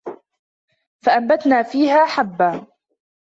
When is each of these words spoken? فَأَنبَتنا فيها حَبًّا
فَأَنبَتنا 1.05 1.63
فيها 1.63 2.05
حَبًّا 2.05 2.67